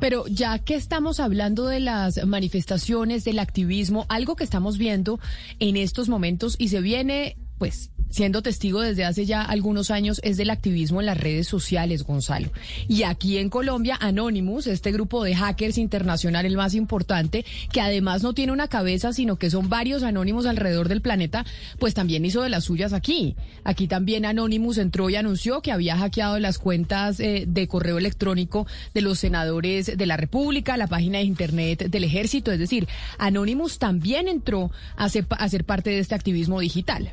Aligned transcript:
Pero 0.00 0.26
ya 0.26 0.58
que 0.58 0.74
estamos 0.74 1.20
hablando 1.20 1.66
de 1.66 1.80
las 1.80 2.24
manifestaciones, 2.26 3.24
del 3.24 3.38
activismo, 3.38 4.06
algo 4.08 4.36
que 4.36 4.44
estamos 4.44 4.78
viendo 4.78 5.20
en 5.60 5.76
estos 5.76 6.08
momentos 6.08 6.56
y 6.58 6.68
se 6.68 6.80
viene, 6.80 7.36
pues, 7.58 7.90
siendo 8.10 8.42
testigo 8.42 8.80
desde 8.80 9.04
hace 9.04 9.26
ya 9.26 9.42
algunos 9.42 9.90
años 9.90 10.20
es 10.22 10.36
del 10.36 10.50
activismo 10.50 11.00
en 11.00 11.06
las 11.06 11.18
redes 11.18 11.48
sociales, 11.48 12.04
Gonzalo. 12.04 12.50
Y 12.88 13.02
aquí 13.02 13.38
en 13.38 13.50
Colombia, 13.50 13.98
Anonymous, 14.00 14.66
este 14.66 14.92
grupo 14.92 15.24
de 15.24 15.34
hackers 15.34 15.78
internacional, 15.78 16.46
el 16.46 16.56
más 16.56 16.74
importante, 16.74 17.44
que 17.72 17.80
además 17.80 18.22
no 18.22 18.32
tiene 18.32 18.52
una 18.52 18.68
cabeza, 18.68 19.12
sino 19.12 19.36
que 19.36 19.50
son 19.50 19.68
varios 19.68 20.02
anónimos 20.02 20.46
alrededor 20.46 20.88
del 20.88 21.02
planeta, 21.02 21.44
pues 21.78 21.94
también 21.94 22.24
hizo 22.24 22.42
de 22.42 22.48
las 22.48 22.64
suyas 22.64 22.92
aquí. 22.92 23.36
Aquí 23.64 23.88
también 23.88 24.24
Anonymous 24.24 24.78
entró 24.78 25.10
y 25.10 25.16
anunció 25.16 25.60
que 25.60 25.72
había 25.72 25.96
hackeado 25.96 26.38
las 26.38 26.58
cuentas 26.58 27.20
eh, 27.20 27.44
de 27.48 27.68
correo 27.68 27.98
electrónico 27.98 28.66
de 28.94 29.00
los 29.00 29.18
senadores 29.18 29.96
de 29.96 30.06
la 30.06 30.16
República, 30.16 30.76
la 30.76 30.86
página 30.86 31.18
de 31.18 31.24
Internet 31.24 31.88
del 31.88 32.04
Ejército. 32.04 32.52
Es 32.52 32.58
decir, 32.58 32.86
Anonymous 33.18 33.78
también 33.78 34.28
entró 34.28 34.70
a 34.96 35.08
ser, 35.08 35.26
a 35.30 35.48
ser 35.48 35.64
parte 35.64 35.90
de 35.90 35.98
este 35.98 36.14
activismo 36.14 36.60
digital. 36.60 37.12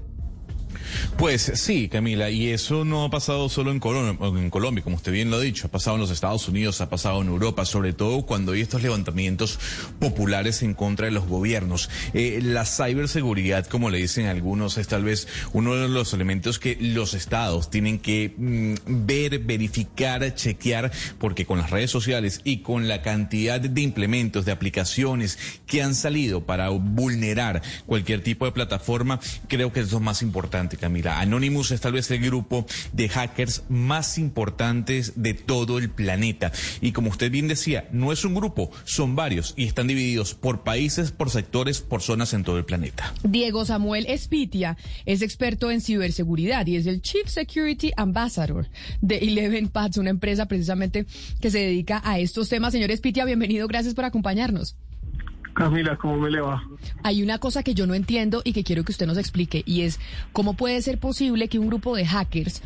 Pues 1.17 1.51
sí, 1.55 1.87
Camila, 1.87 2.29
y 2.29 2.49
eso 2.49 2.85
no 2.85 3.03
ha 3.03 3.09
pasado 3.09 3.49
solo 3.49 3.71
en 3.71 3.79
Colombia, 3.79 4.17
en 4.39 4.49
Colombia, 4.49 4.83
como 4.83 4.95
usted 4.95 5.11
bien 5.11 5.29
lo 5.29 5.37
ha 5.37 5.39
dicho, 5.39 5.67
ha 5.67 5.71
pasado 5.71 5.95
en 5.95 6.01
los 6.01 6.11
Estados 6.11 6.47
Unidos, 6.47 6.81
ha 6.81 6.89
pasado 6.89 7.21
en 7.21 7.27
Europa, 7.27 7.65
sobre 7.65 7.93
todo 7.93 8.23
cuando 8.25 8.53
hay 8.53 8.61
estos 8.61 8.81
levantamientos 8.81 9.59
populares 9.99 10.63
en 10.63 10.73
contra 10.73 11.05
de 11.05 11.11
los 11.11 11.27
gobiernos. 11.27 11.89
Eh, 12.13 12.39
la 12.41 12.65
ciberseguridad, 12.65 13.67
como 13.67 13.89
le 13.89 13.99
dicen 13.99 14.27
algunos, 14.27 14.77
es 14.77 14.87
tal 14.87 15.03
vez 15.03 15.27
uno 15.53 15.75
de 15.75 15.89
los 15.89 16.13
elementos 16.13 16.59
que 16.59 16.77
los 16.79 17.13
estados 17.13 17.69
tienen 17.69 17.99
que 17.99 18.33
mm, 18.35 19.05
ver, 19.05 19.39
verificar, 19.39 20.33
chequear, 20.35 20.91
porque 21.19 21.45
con 21.45 21.59
las 21.59 21.69
redes 21.69 21.91
sociales 21.91 22.41
y 22.43 22.57
con 22.57 22.87
la 22.87 23.01
cantidad 23.01 23.59
de 23.59 23.81
implementos, 23.81 24.45
de 24.45 24.51
aplicaciones 24.51 25.37
que 25.67 25.81
han 25.81 25.95
salido 25.95 26.45
para 26.45 26.69
vulnerar 26.69 27.61
cualquier 27.85 28.23
tipo 28.23 28.45
de 28.45 28.51
plataforma, 28.51 29.19
creo 29.47 29.71
que 29.71 29.81
es 29.81 29.91
más 29.99 30.21
importante. 30.21 30.60
Camila. 30.69 31.19
Anonymous 31.19 31.71
es 31.71 31.81
tal 31.81 31.93
vez 31.93 32.09
el 32.11 32.19
grupo 32.19 32.65
de 32.93 33.09
hackers 33.09 33.63
más 33.69 34.17
importantes 34.17 35.13
de 35.15 35.33
todo 35.33 35.77
el 35.77 35.89
planeta. 35.89 36.51
Y 36.81 36.91
como 36.91 37.09
usted 37.09 37.31
bien 37.31 37.47
decía, 37.47 37.87
no 37.91 38.11
es 38.11 38.25
un 38.25 38.35
grupo, 38.35 38.71
son 38.85 39.15
varios 39.15 39.53
y 39.57 39.65
están 39.65 39.87
divididos 39.87 40.33
por 40.33 40.63
países, 40.63 41.11
por 41.11 41.29
sectores, 41.29 41.81
por 41.81 42.01
zonas 42.01 42.33
en 42.33 42.43
todo 42.43 42.57
el 42.57 42.65
planeta. 42.65 43.13
Diego 43.23 43.65
Samuel 43.65 44.05
Espitia 44.07 44.77
es 45.05 45.21
experto 45.21 45.71
en 45.71 45.81
ciberseguridad 45.81 46.65
y 46.67 46.75
es 46.75 46.85
el 46.85 47.01
Chief 47.01 47.27
Security 47.27 47.91
Ambassador 47.97 48.67
de 49.01 49.17
Eleven 49.17 49.67
Paths, 49.67 49.97
una 49.97 50.09
empresa 50.09 50.47
precisamente 50.47 51.05
que 51.39 51.51
se 51.51 51.59
dedica 51.59 52.01
a 52.03 52.19
estos 52.19 52.49
temas. 52.49 52.73
Señor 52.73 52.91
Espitia, 52.91 53.25
bienvenido, 53.25 53.67
gracias 53.67 53.93
por 53.93 54.05
acompañarnos. 54.05 54.75
Camila, 55.53 55.97
¿cómo 55.97 56.17
me 56.17 56.31
le 56.31 56.41
va? 56.41 56.63
Hay 57.03 57.23
una 57.23 57.37
cosa 57.37 57.63
que 57.63 57.73
yo 57.73 57.87
no 57.87 57.93
entiendo 57.93 58.41
y 58.43 58.53
que 58.53 58.63
quiero 58.63 58.83
que 58.83 58.91
usted 58.91 59.07
nos 59.07 59.17
explique 59.17 59.63
y 59.65 59.81
es 59.81 59.99
cómo 60.31 60.53
puede 60.53 60.81
ser 60.81 60.97
posible 60.97 61.47
que 61.47 61.59
un 61.59 61.67
grupo 61.67 61.95
de 61.95 62.05
hackers 62.05 62.61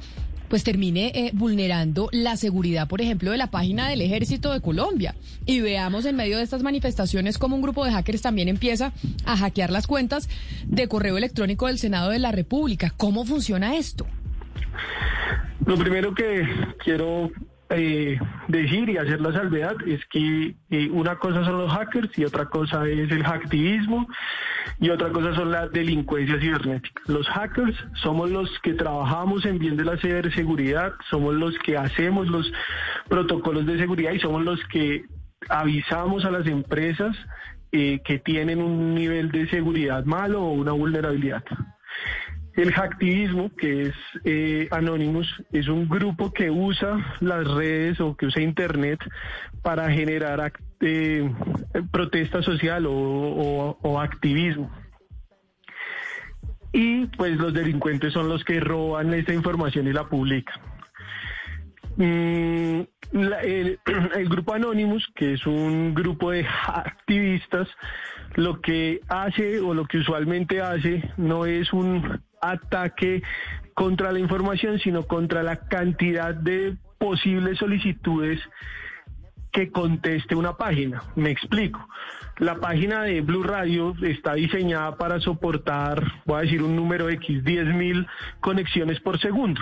pues 0.50 0.64
termine 0.64 1.12
eh, 1.16 1.32
vulnerando 1.34 2.10
la 2.12 2.38
seguridad, 2.38 2.88
por 2.88 3.02
ejemplo, 3.02 3.32
de 3.32 3.38
la 3.38 3.50
página 3.50 3.90
del 3.90 4.02
Ejército 4.02 4.54
de 4.54 4.62
Colombia. 4.62 5.16
Y 5.46 5.62
veamos 5.62 6.06
en 6.06 6.16
medio 6.16 6.38
de 6.38 6.44
estas 6.44 6.64
manifestaciones 6.64 7.38
cómo 7.38 7.56
un 7.56 7.62
grupo 7.62 7.84
de 7.84 7.92
hackers 7.92 8.22
también 8.22 8.48
empieza 8.48 8.94
a 9.26 9.38
hackear 9.38 9.72
las 9.72 9.88
cuentas 9.88 10.30
de 10.66 10.88
correo 10.88 11.18
electrónico 11.18 11.68
del 11.68 11.80
Senado 11.80 12.12
de 12.12 12.20
la 12.20 12.32
República. 12.32 12.94
¿Cómo 12.96 13.26
funciona 13.26 13.76
esto? 13.76 14.06
Lo 15.66 15.78
primero 15.78 16.14
que 16.14 16.48
quiero 16.84 17.32
eh, 17.70 18.20
decir 18.48 18.90
y 18.90 18.98
hacer 18.98 19.22
la 19.22 19.34
salvedad 19.34 19.76
es 19.88 20.06
que 20.06 20.56
eh, 20.70 20.90
una 20.92 21.16
cosa 21.18 21.44
son 21.44 21.58
los 21.58 21.72
hackers 21.72 22.18
y 22.18 22.26
otra 22.26 22.46
cosa 22.46 22.88
es 22.88 23.12
el 23.12 23.24
hacktivismo 23.24 24.08
y 24.80 24.90
otra 24.90 25.10
cosa 25.10 25.34
son 25.36 25.52
la 25.52 25.68
delincuencia 25.68 26.40
cibernética. 26.40 27.02
Los 27.08 27.28
hackers 27.28 27.76
somos 27.96 28.30
los 28.30 28.50
que 28.60 28.74
trabajamos 28.74 29.46
en 29.46 29.58
bien 29.58 29.78
de 29.78 29.86
la 29.86 29.98
ciberseguridad, 29.98 30.94
somos 31.10 31.34
los 31.36 31.58
que 31.60 31.78
hacemos 31.78 32.28
los 32.28 32.52
protocolos 33.08 33.66
de 33.66 33.80
seguridad 33.80 34.12
y 34.12 34.20
somos 34.20 34.44
los 34.44 34.60
que 34.66 35.06
avisamos 35.50 36.26
a 36.26 36.32
las 36.32 36.46
empresas 36.48 37.16
eh, 37.72 38.00
que 38.06 38.20
tienen 38.20 38.62
un 38.62 38.94
nivel 38.96 39.32
de 39.32 39.50
seguridad 39.50 40.06
malo 40.06 40.44
o 40.44 40.52
una 40.52 40.72
vulnerabilidad. 40.72 41.44
El 42.56 42.72
hacktivismo, 42.72 43.54
que 43.56 43.88
es 43.88 43.96
eh, 44.24 44.68
Anonymous, 44.72 45.28
es 45.52 45.68
un 45.68 45.90
grupo 45.90 46.32
que 46.32 46.50
usa 46.50 47.18
las 47.20 47.46
redes 47.46 48.00
o 48.00 48.16
que 48.16 48.28
usa 48.28 48.42
Internet 48.42 49.00
para 49.62 49.92
generar 49.92 50.54
eh, 50.80 51.30
protesta 51.92 52.42
social 52.42 52.86
o, 52.88 54.00
activismo. 54.00 54.72
Y 56.72 57.08
pues 57.08 57.38
los 57.38 57.54
delincuentes 57.54 58.14
son 58.14 58.30
los 58.30 58.44
que 58.46 58.60
roban 58.60 59.14
esta 59.14 59.34
información 59.34 59.88
y 59.88 59.94
la 59.94 60.08
publican. 60.08 60.60
Mm, 61.98 62.82
el, 63.14 63.80
el, 64.16 64.30
grupo 64.30 64.54
Anonymous, 64.54 65.06
que 65.14 65.34
es 65.34 65.46
un 65.46 65.94
grupo 65.94 66.32
de 66.32 66.46
activistas, 66.68 67.68
lo 68.36 68.62
que 68.62 69.02
hace 69.10 69.60
o 69.60 69.74
lo 69.74 69.86
que 69.86 69.98
usualmente 69.98 70.62
hace 70.62 71.10
no 71.18 71.46
es 71.46 71.72
un 71.74 72.22
ataque 72.50 73.24
contra 73.74 74.12
la 74.12 74.20
información, 74.20 74.80
sino 74.80 75.04
contra 75.04 75.44
la 75.44 75.68
cantidad 75.68 76.34
de 76.34 76.76
posibles 76.98 77.58
solicitudes 77.58 78.40
que 79.52 79.72
conteste 79.72 80.36
una 80.36 80.58
página. 80.58 81.02
Me 81.16 81.32
explico. 81.32 81.88
La 82.40 82.56
página 82.56 83.04
de 83.04 83.22
Blue 83.22 83.44
Radio 83.44 83.96
está 84.02 84.34
diseñada 84.34 84.98
para 84.98 85.22
soportar, 85.22 86.04
voy 86.26 86.40
a 86.40 86.42
decir 86.42 86.62
un 86.62 86.76
número 86.76 87.10
X, 87.10 87.44
10.000 87.44 88.06
conexiones 88.42 89.00
por 89.00 89.20
segundo. 89.20 89.62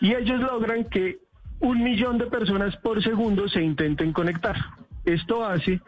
Y 0.00 0.14
ellos 0.14 0.40
logran 0.40 0.84
que 0.84 1.20
un 1.60 1.82
millón 1.82 2.18
de 2.18 2.26
personas 2.26 2.76
por 2.76 3.02
segundo 3.02 3.48
se 3.48 3.62
intenten 3.62 4.12
conectar. 4.12 4.56
Esto 5.04 5.44
hace 5.44 5.80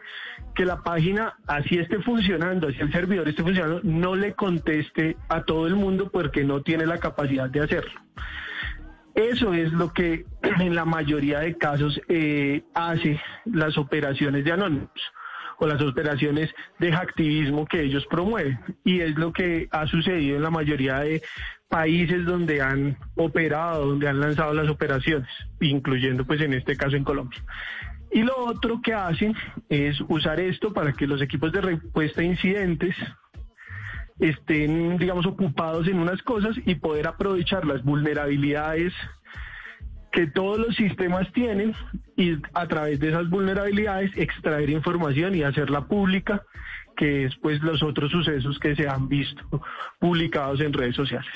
que 0.55 0.65
la 0.65 0.81
página, 0.81 1.35
así 1.47 1.77
esté 1.77 1.99
funcionando, 1.99 2.67
así 2.67 2.77
el 2.79 2.91
servidor 2.91 3.27
esté 3.27 3.43
funcionando, 3.43 3.81
no 3.83 4.15
le 4.15 4.33
conteste 4.33 5.17
a 5.29 5.43
todo 5.43 5.67
el 5.67 5.75
mundo 5.75 6.09
porque 6.11 6.43
no 6.43 6.61
tiene 6.61 6.85
la 6.85 6.99
capacidad 6.99 7.49
de 7.49 7.61
hacerlo. 7.61 8.01
Eso 9.15 9.53
es 9.53 9.71
lo 9.71 9.93
que 9.93 10.25
en 10.59 10.75
la 10.75 10.85
mayoría 10.85 11.39
de 11.39 11.57
casos 11.57 11.99
eh, 12.07 12.63
hace 12.73 13.19
las 13.45 13.77
operaciones 13.77 14.43
de 14.43 14.51
Anonymous 14.51 15.13
o 15.59 15.67
las 15.67 15.81
operaciones 15.81 16.49
de 16.79 16.93
activismo 16.93 17.65
que 17.65 17.81
ellos 17.81 18.05
promueven. 18.09 18.59
Y 18.83 19.01
es 19.01 19.15
lo 19.15 19.31
que 19.31 19.67
ha 19.71 19.85
sucedido 19.87 20.37
en 20.37 20.43
la 20.43 20.49
mayoría 20.49 20.99
de 20.99 21.21
países 21.69 22.25
donde 22.25 22.61
han 22.61 22.97
operado, 23.15 23.87
donde 23.87 24.07
han 24.07 24.19
lanzado 24.19 24.53
las 24.53 24.69
operaciones, 24.69 25.29
incluyendo 25.61 26.25
pues 26.25 26.41
en 26.41 26.53
este 26.53 26.75
caso 26.75 26.95
en 26.95 27.03
Colombia. 27.03 27.43
Y 28.13 28.21
lo 28.21 28.37
otro 28.37 28.79
que 28.81 28.93
hacen 28.93 29.35
es 29.69 29.99
usar 30.07 30.39
esto 30.39 30.71
para 30.71 30.93
que 30.93 31.07
los 31.07 31.21
equipos 31.21 31.51
de 31.51 31.61
respuesta 31.61 32.21
a 32.21 32.23
incidentes 32.23 32.95
estén, 34.19 34.97
digamos, 34.97 35.25
ocupados 35.25 35.87
en 35.87 35.97
unas 35.97 36.21
cosas 36.21 36.55
y 36.65 36.75
poder 36.75 37.07
aprovechar 37.07 37.65
las 37.65 37.83
vulnerabilidades 37.83 38.93
que 40.11 40.27
todos 40.27 40.59
los 40.59 40.75
sistemas 40.75 41.31
tienen 41.33 41.73
y 42.15 42.37
a 42.53 42.67
través 42.67 42.99
de 42.99 43.09
esas 43.09 43.29
vulnerabilidades 43.31 44.11
extraer 44.15 44.69
información 44.69 45.33
y 45.33 45.41
hacerla 45.41 45.87
pública, 45.87 46.43
que 46.95 47.25
es 47.25 47.35
pues 47.37 47.63
los 47.63 47.81
otros 47.81 48.11
sucesos 48.11 48.59
que 48.59 48.75
se 48.75 48.87
han 48.87 49.09
visto 49.09 49.43
publicados 49.99 50.61
en 50.61 50.71
redes 50.71 50.95
sociales. 50.95 51.33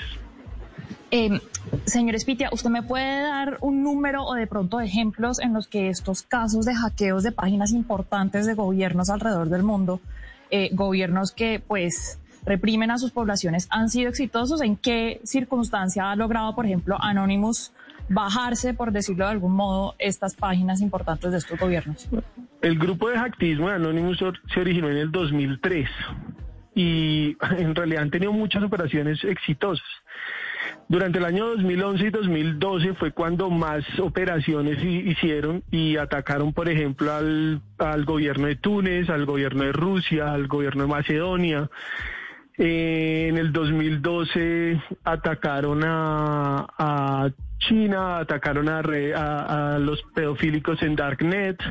Eh, 1.10 1.40
señor 1.84 2.14
Espitia, 2.14 2.50
¿usted 2.52 2.70
me 2.70 2.82
puede 2.82 3.22
dar 3.22 3.58
un 3.60 3.82
número 3.82 4.24
o 4.24 4.34
de 4.34 4.46
pronto 4.46 4.80
ejemplos 4.80 5.38
en 5.40 5.54
los 5.54 5.68
que 5.68 5.88
estos 5.88 6.22
casos 6.22 6.64
de 6.64 6.74
hackeos 6.74 7.22
de 7.22 7.32
páginas 7.32 7.72
importantes 7.72 8.46
de 8.46 8.54
gobiernos 8.54 9.10
alrededor 9.10 9.48
del 9.48 9.62
mundo, 9.62 10.00
eh, 10.50 10.70
gobiernos 10.72 11.32
que 11.32 11.60
pues 11.66 12.18
reprimen 12.44 12.90
a 12.90 12.98
sus 12.98 13.10
poblaciones, 13.10 13.68
han 13.70 13.88
sido 13.88 14.10
exitosos? 14.10 14.60
¿En 14.62 14.76
qué 14.76 15.20
circunstancia 15.24 16.10
ha 16.10 16.16
logrado, 16.16 16.54
por 16.54 16.66
ejemplo, 16.66 16.96
Anonymous 17.00 17.72
bajarse, 18.08 18.74
por 18.74 18.92
decirlo 18.92 19.26
de 19.26 19.32
algún 19.32 19.52
modo, 19.52 19.94
estas 19.98 20.34
páginas 20.34 20.80
importantes 20.80 21.30
de 21.32 21.38
estos 21.38 21.58
gobiernos? 21.58 22.08
El 22.62 22.78
grupo 22.78 23.08
de 23.08 23.18
hacktismo 23.18 23.68
de 23.68 23.74
Anonymous 23.76 24.18
se 24.52 24.60
originó 24.60 24.88
en 24.88 24.96
el 24.96 25.12
2003 25.12 25.88
y 26.74 27.36
en 27.58 27.74
realidad 27.74 28.02
han 28.02 28.10
tenido 28.10 28.32
muchas 28.32 28.62
operaciones 28.62 29.22
exitosas. 29.24 29.86
Durante 30.88 31.18
el 31.18 31.26
año 31.26 31.48
2011 31.48 32.06
y 32.06 32.10
2012 32.10 32.94
fue 32.94 33.12
cuando 33.12 33.50
más 33.50 33.84
operaciones 33.98 34.82
hicieron 34.82 35.62
y 35.70 35.98
atacaron, 35.98 36.54
por 36.54 36.70
ejemplo, 36.70 37.12
al, 37.12 37.60
gobierno 38.06 38.46
de 38.46 38.56
Túnez, 38.56 39.10
al 39.10 39.26
gobierno 39.26 39.64
de 39.64 39.72
Rusia, 39.72 40.32
al 40.32 40.46
gobierno 40.46 40.84
de 40.84 40.88
Macedonia. 40.88 41.70
Eh, 42.56 43.26
en 43.28 43.36
el 43.36 43.52
2012 43.52 44.80
atacaron 45.04 45.82
a, 45.84 47.28
China, 47.58 48.18
atacaron 48.20 48.70
a, 48.70 49.78
los 49.78 50.02
pedofílicos 50.14 50.82
en 50.82 50.96
Darknet. 50.96 51.62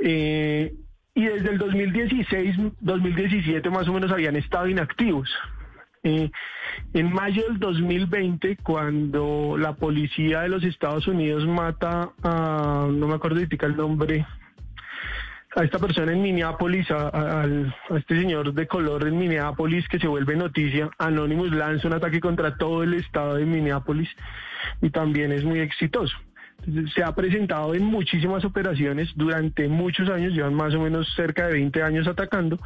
Eh, 0.00 0.74
y 1.14 1.24
desde 1.24 1.50
el 1.50 1.58
2016, 1.58 2.56
2017 2.80 3.70
más 3.70 3.88
o 3.88 3.92
menos 3.94 4.12
habían 4.12 4.36
estado 4.36 4.68
inactivos. 4.68 5.30
Eh, 6.02 6.30
en 6.94 7.12
mayo 7.12 7.42
del 7.48 7.58
2020, 7.58 8.56
cuando 8.58 9.56
la 9.58 9.74
policía 9.74 10.42
de 10.42 10.48
los 10.48 10.64
Estados 10.64 11.06
Unidos 11.06 11.46
mata 11.46 12.10
a, 12.22 12.88
no 12.90 13.08
me 13.08 13.14
acuerdo 13.14 13.40
el 13.40 13.76
nombre, 13.76 14.26
a 15.56 15.64
esta 15.64 15.78
persona 15.78 16.12
en 16.12 16.22
Minneapolis, 16.22 16.90
a, 16.90 17.46
este 17.96 18.20
señor 18.20 18.52
de 18.52 18.66
color 18.66 19.06
en 19.08 19.18
Minneapolis 19.18 19.88
que 19.88 19.98
se 19.98 20.06
vuelve 20.06 20.36
noticia, 20.36 20.90
Anonymous 20.98 21.50
lanza 21.50 21.88
un 21.88 21.94
ataque 21.94 22.20
contra 22.20 22.56
todo 22.56 22.82
el 22.82 22.94
estado 22.94 23.34
de 23.34 23.44
Minneapolis 23.44 24.08
y 24.82 24.90
también 24.90 25.32
es 25.32 25.44
muy 25.44 25.60
exitoso. 25.60 26.16
se 26.94 27.02
ha 27.02 27.14
presentado 27.14 27.74
en 27.74 27.84
muchísimas 27.84 28.44
operaciones 28.44 29.10
durante 29.16 29.68
muchos 29.68 30.08
años, 30.10 30.32
llevan 30.32 30.54
más 30.54 30.74
o 30.74 30.80
menos 30.80 31.12
cerca 31.16 31.46
de 31.46 31.54
20 31.54 31.82
años 31.82 32.06
atacando 32.06 32.58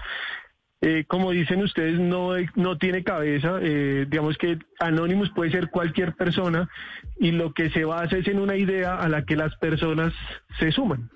eh, 0.85 1.05
como 1.07 1.31
dicen 1.31 1.63
ustedes, 1.63 2.01
no, 2.01 2.33
no 2.57 2.77
tiene 2.77 3.05
cabeza. 3.05 3.59
Eh, 3.63 4.05
digamos 4.11 4.37
que 4.37 4.59
Anonymous 4.81 5.31
puede 5.31 5.53
ser 5.53 5.71
cualquier 5.71 6.15
persona 6.15 6.69
y 7.21 7.31
lo 7.31 7.55
que 7.55 7.71
se 7.71 7.85
basa 7.85 8.17
es 8.17 8.27
en 8.27 8.41
una 8.41 8.57
idea 8.57 8.97
a 8.97 9.09
la 9.09 9.25
que 9.25 9.37
las 9.37 9.55
personas 9.57 10.13
se 10.59 10.73
suman. 10.73 11.09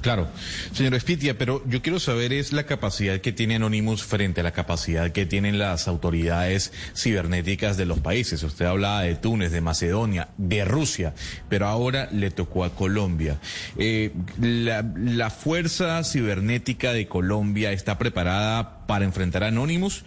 Claro, 0.00 0.28
señor 0.72 0.94
Espitia, 0.94 1.36
pero 1.36 1.62
yo 1.66 1.82
quiero 1.82 2.00
saber 2.00 2.32
es 2.32 2.54
la 2.54 2.64
capacidad 2.64 3.20
que 3.20 3.32
tiene 3.32 3.56
Anonymous 3.56 4.02
frente 4.02 4.40
a 4.40 4.44
la 4.44 4.52
capacidad 4.52 5.10
que 5.12 5.26
tienen 5.26 5.58
las 5.58 5.88
autoridades 5.88 6.72
cibernéticas 6.96 7.76
de 7.76 7.84
los 7.84 8.00
países. 8.00 8.42
Usted 8.42 8.64
hablaba 8.64 9.02
de 9.02 9.16
Túnez, 9.16 9.52
de 9.52 9.60
Macedonia, 9.60 10.28
de 10.38 10.64
Rusia, 10.64 11.12
pero 11.50 11.66
ahora 11.66 12.08
le 12.12 12.30
tocó 12.30 12.64
a 12.64 12.74
Colombia. 12.74 13.38
Eh, 13.76 14.12
la, 14.40 15.28
fuerza 15.30 16.02
cibernética 16.02 16.92
de 16.92 17.06
Colombia 17.06 17.72
está 17.72 17.98
preparada 17.98 18.86
para 18.86 19.04
enfrentar 19.04 19.44
a 19.44 19.48
Anonymous? 19.48 20.04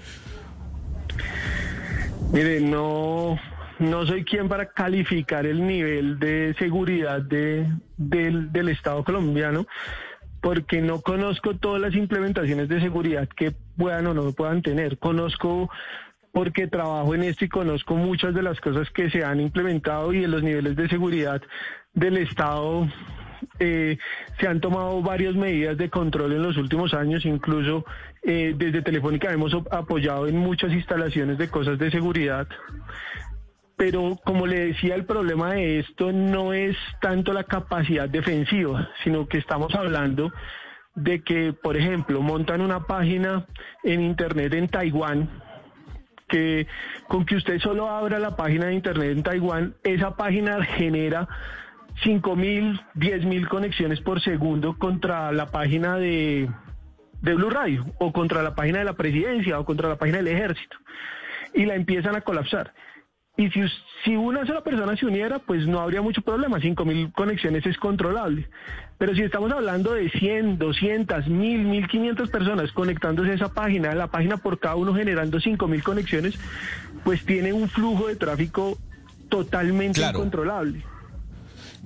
Mire, 2.32 2.60
no, 2.62 3.40
no 3.80 4.06
soy 4.06 4.24
quien 4.24 4.48
para 4.48 4.68
calificar 4.68 5.46
el 5.46 5.66
nivel 5.66 6.20
de 6.20 6.56
seguridad 6.58 7.22
de, 7.22 7.68
del, 7.98 8.70
Estado 8.70 9.04
colombiano, 9.04 9.66
porque 10.42 10.82
no 10.82 11.02
conozco 11.02 11.56
todas 11.56 11.82
las 11.82 11.96
implementaciones 11.96 12.68
de 12.70 12.82
seguridad 12.82 13.28
que 13.30 13.54
puedan 13.78 14.08
o 14.08 14.14
no 14.14 14.32
puedan 14.34 14.62
tener. 14.62 14.98
Conozco 14.98 15.70
porque 16.32 16.68
trabajo 16.68 17.14
en 17.16 17.24
esto 17.24 17.46
y 17.46 17.50
conozco 17.50 17.96
muchas 17.96 18.34
de 18.34 18.42
las 18.42 18.60
cosas 18.60 18.90
que 18.90 19.10
se 19.10 19.24
han 19.24 19.40
implementado 19.40 20.14
y 20.14 20.22
de 20.22 20.28
los 20.28 20.44
niveles 20.44 20.76
de 20.76 20.90
seguridad 20.90 21.42
del 21.94 22.18
Estado. 22.18 22.88
Eh, 23.60 23.98
se 24.40 24.48
han 24.48 24.60
tomado 24.60 25.02
varias 25.02 25.36
medidas 25.36 25.78
de 25.78 25.90
control 25.90 26.34
en 26.34 26.44
los 26.44 26.58
últimos 26.58 26.94
años, 26.94 27.26
incluso 27.26 27.86
eh, 28.24 28.54
desde 28.58 28.82
Telefónica 28.82 29.32
hemos 29.32 29.54
apoyado 29.70 30.28
en 30.28 30.38
muchas 30.38 30.72
instalaciones 30.72 31.38
de 31.38 31.50
cosas 31.50 31.78
de 31.78 31.92
seguridad 31.92 32.48
pero 33.86 34.18
como 34.24 34.48
le 34.48 34.68
decía, 34.68 34.96
el 34.96 35.04
problema 35.04 35.56
de 35.56 35.80
esto 35.80 36.14
no 36.14 36.54
es 36.54 36.78
tanto 37.02 37.34
la 37.34 37.44
capacidad 37.44 38.08
defensiva, 38.08 38.88
sino 39.04 39.28
que 39.28 39.38
estamos 39.38 39.76
hablando 39.76 40.32
de 40.96 41.22
que, 41.22 41.52
por 41.52 41.76
ejemplo, 41.76 42.22
montan 42.22 42.62
una 42.62 42.86
página 42.86 43.46
en 43.84 44.00
Internet 44.00 44.54
en 44.54 44.70
Taiwán, 44.70 45.30
que 46.30 46.66
con 47.10 47.26
que 47.26 47.36
usted 47.36 47.60
solo 47.60 47.90
abra 47.90 48.20
la 48.20 48.38
página 48.38 48.68
de 48.68 48.76
Internet 48.76 49.18
en 49.18 49.24
Taiwán, 49.24 49.76
esa 49.84 50.16
página 50.16 50.64
genera 50.64 51.28
5.000, 52.06 52.80
10.000 52.96 53.48
conexiones 53.50 54.00
por 54.00 54.22
segundo 54.22 54.78
contra 54.78 55.34
la 55.34 55.48
página 55.48 55.98
de, 55.98 56.50
de 57.20 57.34
Blue 57.34 57.50
Radio, 57.50 57.84
o 58.00 58.14
contra 58.14 58.44
la 58.44 58.56
página 58.56 58.80
de 58.80 58.86
la 58.86 58.94
presidencia, 58.94 59.60
o 59.60 59.66
contra 59.66 59.90
la 59.90 59.98
página 59.98 60.20
del 60.20 60.30
ejército, 60.30 60.78
y 61.54 61.66
la 61.66 61.76
empiezan 61.76 62.16
a 62.16 62.22
colapsar. 62.22 62.74
Y 63.36 63.50
si, 63.50 63.62
si 64.04 64.16
una 64.16 64.46
sola 64.46 64.62
persona 64.62 64.96
se 64.96 65.08
uniera, 65.08 65.40
pues 65.40 65.66
no 65.66 65.80
habría 65.80 66.02
mucho 66.02 66.22
problema. 66.22 66.60
5.000 66.60 67.14
conexiones 67.14 67.66
es 67.66 67.78
controlable. 67.78 68.48
Pero 69.00 69.16
si 69.16 69.24
estamos 69.24 69.52
hablando 69.52 69.94
de 69.94 70.10
100, 70.10 70.60
200, 70.60 71.26
1.000, 71.26 71.88
1.500 71.90 72.30
personas 72.30 72.72
conectándose 72.72 73.32
a 73.32 73.34
esa 73.34 73.54
página, 73.54 73.96
la 73.96 74.08
página 74.08 74.38
por 74.38 74.60
cada 74.60 74.76
uno 74.76 74.94
generando 74.94 75.40
5.000 75.40 75.82
conexiones, 75.82 76.38
pues 77.04 77.26
tiene 77.26 77.54
un 77.54 77.70
flujo 77.70 78.08
de 78.08 78.16
tráfico 78.16 78.78
totalmente 79.30 80.02
incontrolable. 80.02 80.86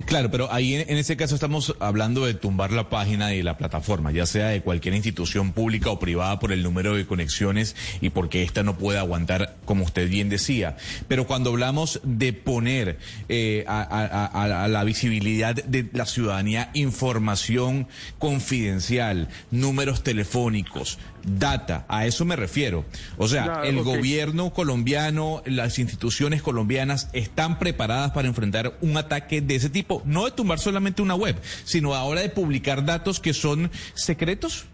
Claro, 0.06 0.30
pero 0.30 0.52
ahí 0.52 0.74
en, 0.74 0.96
ese 0.96 1.16
caso 1.16 1.34
estamos 1.34 1.74
hablando 1.80 2.24
de 2.24 2.34
tumbar 2.34 2.72
la 2.72 2.88
página 2.88 3.34
y 3.34 3.42
la 3.42 3.58
plataforma, 3.58 4.12
ya 4.12 4.26
sea 4.26 4.48
de 4.48 4.62
cualquier 4.62 4.94
institución 4.94 5.52
pública 5.52 5.90
o 5.90 5.98
privada 5.98 6.38
por 6.38 6.52
el 6.52 6.62
número 6.62 6.94
de 6.94 7.04
conexiones 7.04 7.74
y 8.00 8.10
porque 8.10 8.42
ésta 8.42 8.62
no 8.62 8.78
puede 8.78 8.98
aguantar, 8.98 9.56
como 9.64 9.84
usted 9.84 10.08
bien 10.08 10.28
decía. 10.28 10.76
Pero 11.08 11.26
cuando 11.26 11.50
hablamos 11.50 12.00
de 12.04 12.32
poner 12.32 12.98
eh, 13.28 13.64
a, 13.66 14.66
la 14.68 14.84
visibilidad 14.84 15.54
de 15.54 15.88
la 15.92 16.06
ciudadanía 16.06 16.70
información 16.74 17.88
confidencial, 18.18 19.28
números 19.50 20.04
telefónicos, 20.04 20.98
data, 21.24 21.84
a 21.88 22.06
eso 22.06 22.24
me 22.24 22.36
refiero. 22.36 22.84
O 23.16 23.28
sea, 23.28 23.62
el 23.64 23.82
gobierno 23.82 24.52
colombiano, 24.52 25.42
las 25.44 25.78
instituciones 25.78 26.42
colombianas 26.42 27.08
están 27.12 27.58
preparadas 27.58 28.12
para 28.12 28.28
enfrentar 28.28 28.78
un 28.80 28.96
ataque 28.96 29.40
de 29.40 29.56
ese 29.56 29.70
tipo, 29.70 29.87
no 30.04 30.24
de 30.24 30.30
tumbar 30.32 30.58
solamente 30.58 31.02
una 31.02 31.14
web, 31.14 31.36
sino 31.64 31.94
ahora 31.94 32.20
de 32.20 32.28
publicar 32.28 32.84
datos 32.84 33.20
que 33.20 33.32
son 33.32 33.70
secretos. 33.94 34.66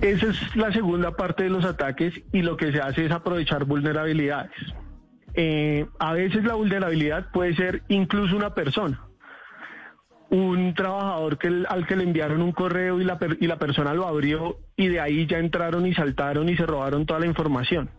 Esa 0.00 0.26
es 0.26 0.56
la 0.56 0.72
segunda 0.72 1.12
parte 1.12 1.44
de 1.44 1.50
los 1.50 1.64
ataques 1.64 2.14
y 2.32 2.42
lo 2.42 2.56
que 2.56 2.72
se 2.72 2.80
hace 2.80 3.06
es 3.06 3.12
aprovechar 3.12 3.64
vulnerabilidades. 3.64 4.52
Eh, 5.34 5.86
a 5.98 6.12
veces 6.12 6.44
la 6.44 6.54
vulnerabilidad 6.54 7.30
puede 7.30 7.54
ser 7.56 7.82
incluso 7.88 8.36
una 8.36 8.54
persona 8.54 9.06
un 10.30 10.74
trabajador 10.74 11.38
que, 11.38 11.64
al 11.68 11.86
que 11.86 11.96
le 11.96 12.04
enviaron 12.04 12.42
un 12.42 12.52
correo 12.52 13.00
y 13.00 13.04
la, 13.04 13.18
y 13.40 13.46
la 13.46 13.58
persona 13.58 13.94
lo 13.94 14.06
abrió 14.06 14.58
y 14.76 14.88
de 14.88 15.00
ahí 15.00 15.26
ya 15.26 15.38
entraron 15.38 15.86
y 15.86 15.94
saltaron 15.94 16.48
y 16.48 16.56
se 16.56 16.66
robaron 16.66 17.06
toda 17.06 17.20
la 17.20 17.26
información. 17.26 17.90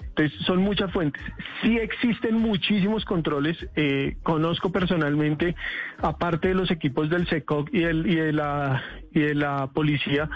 Entonces, 0.00 0.40
son 0.46 0.58
muchas 0.58 0.92
fuentes. 0.92 1.22
Sí 1.62 1.78
existen 1.78 2.34
muchísimos 2.34 3.04
controles. 3.04 3.56
Eh, 3.76 4.16
conozco 4.22 4.72
personalmente, 4.72 5.54
aparte 5.98 6.48
de 6.48 6.54
los 6.54 6.70
equipos 6.70 7.08
del 7.08 7.28
SECOC 7.28 7.72
y, 7.72 7.84
el, 7.84 8.06
y, 8.06 8.16
de 8.16 8.32
la, 8.32 8.82
y 9.12 9.20
de 9.20 9.34
la 9.34 9.68
policía, 9.68 10.28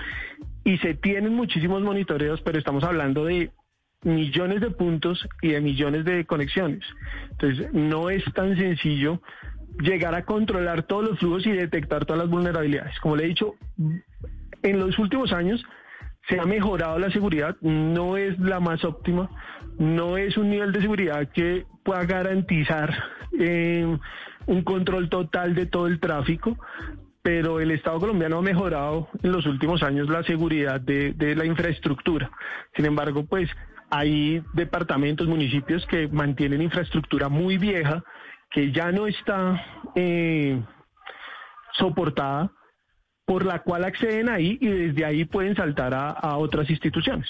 y 0.65 0.79
se 0.79 0.95
tienen 0.95 1.35
muchísimos 1.35 1.83
monitoreos, 1.83 2.41
pero 2.43 2.59
estamos 2.59 2.85
hablando 2.85 3.25
de 3.25 3.51
millones 4.05 4.61
de 4.61 4.71
puntos 4.71 5.27
y 5.41 5.49
de 5.49 5.61
millones 5.61 6.05
de 6.05 6.25
conexiones. 6.27 6.85
Entonces, 7.33 7.73
no 7.73 8.11
es 8.11 8.23
tan 8.35 8.57
sencillo 8.57 9.21
llegar 9.79 10.15
a 10.15 10.25
controlar 10.25 10.85
todos 10.85 11.11
los 11.11 11.19
flujos 11.19 11.47
y 11.47 11.53
detectar 11.53 12.05
todas 12.05 12.23
las 12.23 12.31
vulnerabilidades. 12.31 12.99
Como 13.01 13.17
le 13.17 13.25
he 13.25 13.29
dicho, 13.29 13.55
en 14.63 14.79
los 14.79 14.99
últimos 14.99 15.33
años 15.33 15.65
se 16.29 16.39
ha 16.39 16.45
mejorado 16.45 16.99
la 16.99 17.11
seguridad, 17.11 17.57
no 17.61 18.17
es 18.17 18.39
la 18.39 18.61
más 18.61 18.85
óptima, 18.85 19.29
no 19.79 20.17
es 20.17 20.37
un 20.37 20.51
nivel 20.51 20.73
de 20.73 20.81
seguridad 20.81 21.29
que 21.33 21.67
pueda 21.83 22.05
garantizar 22.05 22.95
eh, 23.39 23.99
un 24.47 24.63
control 24.63 25.09
total 25.09 25.55
de 25.55 25.67
todo 25.67 25.89
el 25.89 25.99
tráfico, 25.99 26.57
pero 27.23 27.61
el 27.61 27.71
Estado 27.71 28.01
colombiano 28.01 28.39
ha 28.39 28.43
mejorado 28.43 29.09
en 29.23 29.33
los 29.33 29.47
últimos 29.47 29.83
años 29.83 30.09
la 30.09 30.23
seguridad 30.23 30.81
de, 30.81 31.13
de 31.13 31.35
la 31.35 31.45
infraestructura. 31.45 32.31
Sin 32.77 32.85
embargo, 32.85 33.25
pues 33.27 33.51
hay 33.91 34.43
departamentos, 34.55 35.29
municipios 35.29 35.85
que 35.87 36.09
mantienen 36.09 36.63
infraestructura 36.63 37.29
muy 37.29 37.59
vieja, 37.59 38.03
que 38.53 38.73
ya 38.73 38.93
no 38.93 39.07
está 39.07 39.65
eh, 39.95 40.63
soportada, 41.73 42.51
por 43.25 43.45
la 43.45 43.61
cual 43.61 43.85
acceden 43.85 44.29
ahí 44.29 44.59
y 44.61 44.67
desde 44.67 45.05
ahí 45.05 45.25
pueden 45.25 45.55
saltar 45.55 45.95
a 45.95 46.37
otras 46.37 46.69
instituciones. 46.69 47.29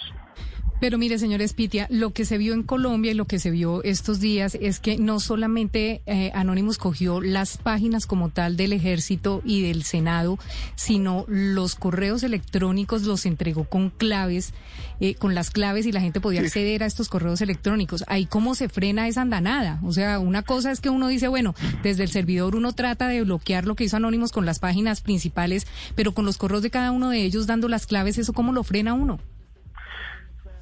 Pero 0.83 0.99
mire, 0.99 1.17
señor 1.17 1.41
Espitia, 1.43 1.87
lo 1.91 2.11
que 2.11 2.25
se 2.25 2.39
vio 2.39 2.55
en 2.55 2.65
Colombia 2.65 3.13
y 3.13 3.15
lo 3.15 3.27
que 3.27 3.39
se 3.39 3.53
vio 3.53 3.85
estos 3.85 4.19
días 4.19 4.59
es 4.61 4.81
que 4.81 4.99
no 4.99 5.21
solamente 5.21 6.03
eh, 6.07 6.33
Anonymous 6.35 6.77
cogió 6.77 7.21
las 7.21 7.57
páginas 7.57 8.05
como 8.05 8.31
tal 8.31 8.57
del 8.57 8.73
ejército 8.73 9.43
y 9.45 9.63
del 9.63 9.85
Senado, 9.85 10.41
sino 10.75 11.25
los 11.29 11.77
correos 11.77 12.25
electrónicos 12.25 13.05
los 13.05 13.27
entregó 13.27 13.63
con 13.63 13.91
claves, 13.91 14.55
eh, 14.99 15.15
con 15.15 15.37
las 15.37 15.51
claves 15.51 15.87
y 15.87 15.93
la 15.93 16.01
gente 16.01 16.21
podía 16.21 16.41
acceder 16.41 16.83
a 16.83 16.87
estos 16.87 17.09
correos 17.09 17.41
electrónicos. 17.43 18.03
Ahí 18.09 18.27
cómo 18.27 18.57
se 18.57 18.69
frena 18.69 19.07
esa 19.07 19.23
andanada. 19.23 19.79
O 19.85 19.93
sea, 19.93 20.19
una 20.19 20.43
cosa 20.43 20.73
es 20.73 20.81
que 20.81 20.91
uno 20.91 21.07
dice, 21.07 21.29
bueno, 21.29 21.55
desde 21.85 22.03
el 22.03 22.11
servidor 22.11 22.57
uno 22.57 22.73
trata 22.73 23.07
de 23.07 23.23
bloquear 23.23 23.67
lo 23.67 23.77
que 23.77 23.85
hizo 23.85 23.99
Anonymous 23.99 24.33
con 24.33 24.47
las 24.47 24.59
páginas 24.59 25.01
principales, 25.01 25.69
pero 25.95 26.13
con 26.13 26.27
los 26.27 26.39
correos 26.39 26.63
de 26.65 26.71
cada 26.71 26.91
uno 26.91 27.11
de 27.11 27.23
ellos 27.23 27.47
dando 27.47 27.69
las 27.69 27.87
claves, 27.87 28.19
¿eso 28.19 28.33
cómo 28.33 28.53
lo 28.53 28.65
frena 28.65 28.95
uno? 28.95 29.21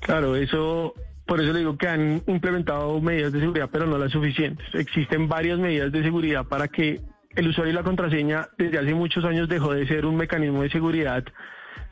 Claro, 0.01 0.37
eso 0.37 0.95
por 1.31 1.41
eso 1.41 1.53
le 1.53 1.61
digo 1.61 1.79
que 1.79 1.87
han 1.87 2.23
implementado 2.27 3.01
medidas 3.01 3.33
de 3.33 3.39
seguridad, 3.39 3.69
pero 3.71 3.87
no 3.87 3.99
las 3.99 4.11
suficientes. 4.11 4.67
Existen 4.75 5.29
varias 5.29 5.61
medidas 5.61 5.93
de 5.93 6.03
seguridad 6.03 6.45
para 6.45 6.67
que 6.67 7.01
el 7.37 7.47
usuario 7.47 7.73
y 7.73 7.77
la 7.77 7.85
contraseña 7.85 8.49
desde 8.59 8.79
hace 8.79 8.95
muchos 8.95 9.25
años 9.25 9.49
dejó 9.49 9.73
de 9.73 9.87
ser 9.87 10.07
un 10.07 10.17
mecanismo 10.17 10.63
de 10.63 10.71
seguridad 10.71 11.23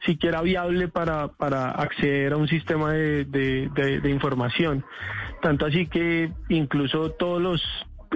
siquiera 0.05 0.43
viable 0.43 0.89
para, 0.89 1.29
para 1.29 1.71
acceder 1.71 2.33
a 2.33 2.37
un 2.37 2.49
sistema 2.49 2.93
de, 2.93 3.25
de, 3.25 4.11
información. 4.11 4.85
Tanto 5.41 5.67
así 5.67 5.87
que 5.87 6.33
incluso 6.49 7.13
todos 7.13 7.41
los 7.41 7.63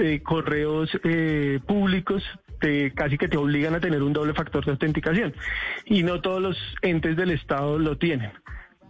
eh, 0.01 0.23
correos 0.23 0.91
eh, 1.05 1.61
públicos 1.67 2.25
te, 2.61 2.93
casi 2.95 3.17
que 3.17 3.29
te 3.29 3.37
obligan 3.37 3.75
a 3.75 3.81
tener 3.81 4.03
un 4.03 4.13
doble 4.13 4.35
factor 4.35 4.65
de 4.65 4.73
autenticación 4.73 5.35
y 5.85 6.03
no 6.03 6.21
todos 6.21 6.43
los 6.43 6.57
entes 6.83 7.17
del 7.17 7.31
Estado 7.31 7.79
lo 7.79 7.97
tienen. 7.97 8.33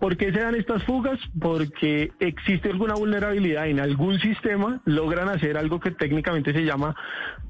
¿Por 0.02 0.16
qué 0.16 0.32
se 0.32 0.40
dan 0.40 0.56
estas 0.56 0.82
fugas? 0.82 1.21
Porque 1.40 2.11
existe 2.18 2.68
alguna 2.68 2.94
vulnerabilidad 2.94 3.68
en 3.68 3.78
algún 3.78 4.18
sistema, 4.18 4.82
logran 4.85 5.28
hacer 5.28 5.56
algo 5.56 5.78
que 5.78 5.92
técnicamente 5.92 6.52
se 6.52 6.64
llama 6.64 6.97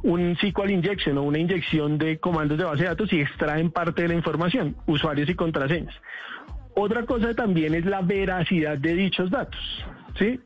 un 0.03 0.37
SQL 0.37 0.71
injection 0.71 1.17
o 1.17 1.23
una 1.23 1.39
inyección 1.39 1.97
de 1.97 2.19
comandos 2.19 2.59
de 2.59 2.65
base 2.65 2.83
de 2.83 2.89
datos 2.91 3.11
y 3.11 3.23
extraen 3.23 3.71
parte 3.71 4.03
de 4.03 4.09
la 4.09 4.15
información, 4.17 4.77
usuarios 4.87 5.31
y 5.31 5.35
contraseñas. 5.35 5.95
Otra 6.75 7.07
cosa 7.07 7.33
también 7.33 7.75
es 7.75 7.87
la 7.87 8.03
veracidad 8.03 8.77
de 8.77 8.97
dichos 8.97 9.31
datos. 9.31 9.87
¿sí? 10.19 10.39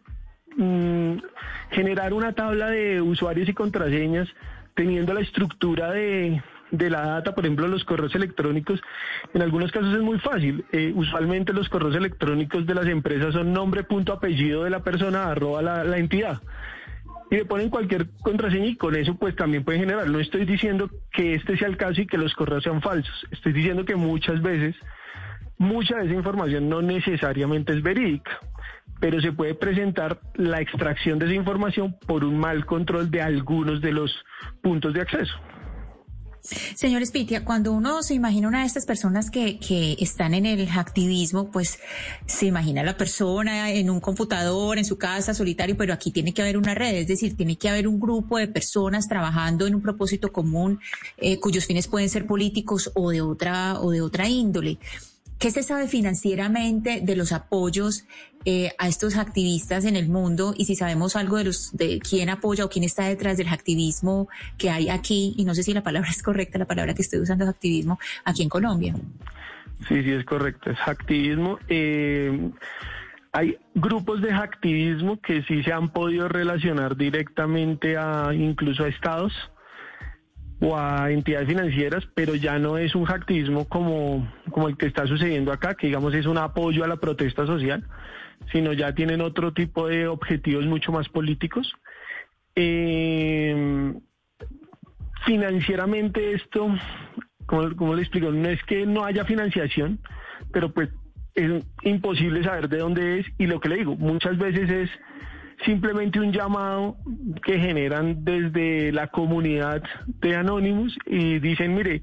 Mm, 0.56 1.16
generar 1.72 2.12
una 2.12 2.34
tabla 2.34 2.68
de 2.68 3.02
usuarios 3.02 3.48
y 3.48 3.52
contraseñas 3.52 4.28
teniendo 4.76 5.12
la 5.12 5.22
estructura 5.22 5.90
de, 5.90 6.40
de 6.70 6.90
la 6.90 7.02
data, 7.02 7.35
por 7.35 7.44
ejemplo, 7.44 7.68
los 7.68 7.85
correos 7.85 8.14
electrónicos, 8.14 8.80
en 9.35 9.42
algunos 9.42 9.70
casos 9.73 9.94
es 9.94 10.00
muy 10.00 10.18
fácil. 10.18 10.64
Eh, 10.73 10.92
usualmente 10.94 11.52
los 11.52 11.68
correos 11.68 11.94
electrónicos 11.94 12.66
de 12.66 12.75
las 12.75 12.87
empresas 12.87 13.35
son 13.35 13.52
nombre, 13.52 13.85
punto, 13.85 14.12
apellido 14.12 14.64
de 14.64 14.70
la 14.70 14.82
persona, 14.82 15.30
arroba 15.30 15.62
la, 15.62 15.85
la 15.85 15.99
entidad. 15.99 16.40
Y 17.30 17.37
le 17.37 17.44
ponen 17.44 17.70
cualquier 17.70 18.08
contraseña 18.23 18.66
y 18.66 18.76
con 18.76 18.94
eso 18.94 19.16
pues 19.16 19.35
también 19.35 19.64
pueden 19.64 19.80
generar. 19.80 20.08
No 20.08 20.20
estoy 20.20 20.44
diciendo 20.44 20.90
que 21.12 21.35
este 21.35 21.56
sea 21.56 21.68
el 21.68 21.76
caso 21.76 22.00
y 22.00 22.06
que 22.06 22.18
los 22.18 22.35
correos 22.35 22.62
sean 22.62 22.80
falsos. 22.80 23.26
Estoy 23.30 23.52
diciendo 23.52 23.85
que 23.85 23.96
muchas 23.96 24.40
veces 24.42 24.76
mucha 25.58 25.96
de 25.96 26.06
esa 26.06 26.14
información 26.14 26.68
no 26.68 26.82
necesariamente 26.82 27.73
es 27.73 27.82
verídica 27.82 28.38
pero 29.00 29.20
se 29.20 29.32
puede 29.32 29.54
presentar 29.54 30.20
la 30.35 30.61
extracción 30.61 31.18
de 31.18 31.26
esa 31.26 31.35
información 31.35 31.96
por 32.06 32.25
un 32.25 32.38
mal 32.38 32.64
control 32.64 33.11
de 33.11 33.23
algunos 33.23 33.80
de 33.80 33.92
los 33.92 34.25
puntos 34.62 34.94
de 34.94 35.02
acceso. 35.02 35.35
Señor 36.75 37.05
Spitia, 37.05 37.45
cuando 37.45 37.73
uno 37.73 38.03
se 38.03 38.15
imagina 38.15 38.49
una 38.49 38.61
de 38.61 38.67
estas 38.67 38.87
personas 38.87 39.31
que, 39.31 39.59
que 39.59 39.97
están 40.00 40.35
en 40.35 40.47
el 40.47 40.69
activismo, 40.69 41.50
pues 41.50 41.79
se 42.26 42.47
imagina 42.47 42.81
a 42.81 42.85
la 42.85 42.97
persona 42.97 43.71
en 43.71 43.91
un 43.91 44.00
computador, 44.00 44.79
en 44.79 44.85
su 44.85 44.99
casa, 44.99 45.35
solitario, 45.35 45.76
pero 45.76 45.93
aquí 45.93 46.11
tiene 46.11 46.33
que 46.33 46.43
haber 46.43 46.57
una 46.57 46.75
red, 46.75 46.95
es 46.95 47.09
decir, 47.09 47.37
tiene 47.37 47.57
que 47.57 47.69
haber 47.69 47.88
un 47.88 47.99
grupo 47.99 48.38
de 48.38 48.49
personas 48.49 49.09
trabajando 49.09 49.67
en 49.67 49.75
un 49.75 49.83
propósito 49.83 50.33
común, 50.33 50.81
eh, 51.19 51.38
cuyos 51.38 51.67
fines 51.67 51.88
pueden 51.88 52.09
ser 52.09 52.26
políticos 52.26 52.91
o 52.95 53.11
de 53.11 53.21
otra, 53.21 53.81
o 53.81 53.91
de 53.91 54.00
otra 54.00 54.29
índole. 54.29 54.79
¿Qué 55.38 55.50
se 55.50 55.62
sabe 55.62 55.87
financieramente 55.87 57.00
de 57.02 57.16
los 57.16 57.33
apoyos 57.33 58.07
eh, 58.47 58.71
a 58.78 58.88
estos 58.88 59.16
activistas 59.16 59.85
en 59.85 59.97
el 59.97 60.09
mundo 60.09 60.55
y 60.57 60.64
si 60.64 60.76
sabemos 60.76 61.14
algo 61.14 61.37
de 61.37 61.45
los 61.45 61.76
de 61.76 61.99
quién 61.99 62.31
apoya 62.31 62.64
o 62.64 62.71
quién 62.71 62.85
está 62.85 63.05
detrás 63.05 63.37
del 63.37 63.49
activismo 63.49 64.28
que 64.57 64.71
hay 64.71 64.88
aquí 64.88 65.35
y 65.37 65.45
no 65.45 65.55
sé 65.55 65.62
si 65.62 65.75
la 65.75 65.83
palabra 65.83 66.09
es 66.12 66.23
correcta, 66.23 66.59
la 66.59 66.64
palabra 66.64 66.95
que 66.95 67.02
estoy 67.02 67.21
usando 67.21 67.45
es 67.45 67.50
activismo 67.50 67.99
aquí 68.25 68.43
en 68.43 68.49
Colombia? 68.49 68.95
Sí, 69.88 70.02
sí 70.02 70.11
es 70.11 70.25
correcto, 70.25 70.71
es 70.71 70.78
activismo. 70.87 71.59
Eh, 71.69 72.50
hay 73.33 73.59
grupos 73.75 74.23
de 74.23 74.33
activismo 74.33 75.21
que 75.21 75.43
sí 75.43 75.62
se 75.62 75.73
han 75.73 75.90
podido 75.90 76.28
relacionar 76.28 76.97
directamente 76.97 77.99
a 77.99 78.33
incluso 78.33 78.85
a 78.85 78.88
estados 78.88 79.35
o 80.60 80.76
a 80.76 81.10
entidades 81.10 81.48
financieras, 81.48 82.08
pero 82.14 82.34
ya 82.34 82.58
no 82.58 82.78
es 82.78 82.94
un 82.94 83.04
hacktismo 83.04 83.66
como, 83.68 84.26
como 84.50 84.68
el 84.68 84.76
que 84.76 84.86
está 84.86 85.06
sucediendo 85.06 85.52
acá, 85.52 85.75
que 85.75 85.88
digamos 85.88 86.14
es 86.14 86.26
un 86.26 86.38
apoyo 86.38 86.84
a 86.84 86.88
la 86.88 86.96
protesta 86.96 87.46
social, 87.46 87.84
sino 88.52 88.72
ya 88.72 88.94
tienen 88.94 89.20
otro 89.20 89.52
tipo 89.52 89.88
de 89.88 90.08
objetivos 90.08 90.64
mucho 90.64 90.92
más 90.92 91.08
políticos. 91.08 91.72
Eh, 92.54 93.92
financieramente 95.26 96.32
esto, 96.32 96.75
como, 97.44 97.76
como 97.76 97.94
le 97.94 98.02
explico, 98.02 98.30
no 98.30 98.48
es 98.48 98.62
que 98.64 98.86
no 98.86 99.04
haya 99.04 99.25
financiación, 99.25 99.98
pero 100.52 100.72
pues 100.72 100.88
es 101.34 101.62
imposible 101.82 102.42
saber 102.42 102.68
de 102.68 102.78
dónde 102.78 103.20
es 103.20 103.26
y 103.36 103.46
lo 103.46 103.60
que 103.60 103.68
le 103.68 103.76
digo, 103.76 103.94
muchas 103.96 104.38
veces 104.38 104.70
es 104.70 104.90
simplemente 105.64 106.20
un 106.20 106.32
llamado 106.32 106.96
que 107.44 107.58
generan 107.58 108.25
desde 108.25 108.92
la 108.92 109.08
comunidad 109.08 109.82
de 110.20 110.36
Anonymous 110.36 110.96
y 111.06 111.38
dicen, 111.38 111.75
mire, 111.75 112.02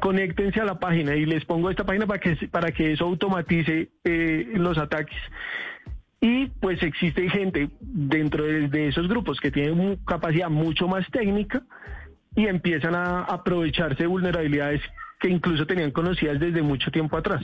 conéctense 0.00 0.60
a 0.60 0.64
la 0.64 0.78
página 0.78 1.14
y 1.16 1.26
les 1.26 1.44
pongo 1.44 1.70
esta 1.70 1.84
página 1.84 2.06
para 2.06 2.20
que, 2.20 2.48
para 2.48 2.72
que 2.72 2.92
eso 2.92 3.04
automatice 3.04 3.90
eh, 4.04 4.52
los 4.54 4.78
ataques. 4.78 5.18
Y 6.20 6.46
pues 6.46 6.82
existe 6.82 7.28
gente 7.28 7.68
dentro 7.80 8.44
de, 8.44 8.88
esos 8.88 9.08
grupos 9.08 9.40
que 9.40 9.50
tienen 9.50 9.96
capacidad 10.06 10.48
mucho 10.48 10.86
más 10.86 11.04
técnica 11.10 11.62
y 12.36 12.46
empiezan 12.46 12.94
a 12.94 13.24
aprovecharse 13.24 14.04
de 14.04 14.06
vulnerabilidades 14.06 14.80
que 15.18 15.28
incluso 15.28 15.66
tenían 15.66 15.90
conocidas 15.90 16.38
desde 16.38 16.62
mucho 16.62 16.90
tiempo 16.90 17.16
atrás. 17.16 17.42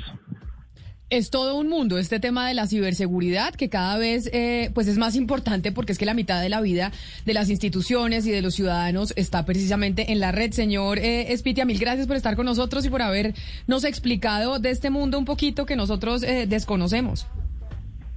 Es 1.11 1.31
todo 1.31 1.57
un 1.57 1.71
mundo 1.71 1.97
este 1.97 2.21
tema 2.21 2.47
de 2.47 2.53
la 2.53 2.67
ciberseguridad 2.67 3.55
que 3.55 3.71
cada 3.71 3.97
vez 3.97 4.29
eh, 4.35 4.71
pues 4.75 4.89
es 4.89 4.99
más 4.99 5.17
importante 5.17 5.73
porque 5.73 5.93
es 5.93 5.99
que 5.99 6.05
la 6.05 6.13
mitad 6.13 6.43
de 6.43 6.51
la 6.51 6.61
vida 6.61 6.93
de 7.25 7.33
las 7.33 7.49
instituciones 7.49 8.27
y 8.27 8.31
de 8.31 8.43
los 8.43 8.55
ciudadanos 8.55 9.15
está 9.17 9.47
precisamente 9.47 10.13
en 10.13 10.21
la 10.21 10.33
red. 10.33 10.53
Señor 10.53 10.99
eh, 10.99 11.33
Espitia, 11.33 11.65
mil 11.65 11.79
gracias 11.79 12.07
por 12.07 12.17
estar 12.17 12.37
con 12.37 12.45
nosotros 12.45 12.85
y 12.85 12.91
por 12.91 13.01
habernos 13.01 13.85
explicado 13.85 14.59
de 14.59 14.69
este 14.69 14.91
mundo 14.91 15.19
un 15.19 15.25
poquito 15.25 15.65
que 15.65 15.77
nosotros 15.77 16.23
eh, 16.23 16.47
desconocemos. 16.47 17.27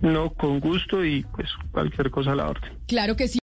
No, 0.01 0.31
con 0.31 0.59
gusto 0.59 1.05
y 1.05 1.23
pues 1.35 1.47
cualquier 1.71 2.09
cosa 2.09 2.31
a 2.31 2.35
la 2.35 2.49
orden. 2.49 2.73
Claro 2.87 3.15
que 3.15 3.27
sí. 3.27 3.39